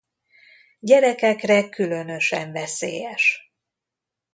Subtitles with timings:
[0.79, 3.21] Gyerekekre különösen veszélyes.